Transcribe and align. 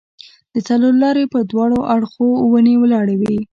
د 0.53 0.55
څلورلارې 0.67 1.25
پر 1.31 1.41
دواړو 1.51 1.79
اړخو 1.93 2.27
ونې 2.51 2.75
ولاړې 2.81 3.15
وې. 3.21 3.37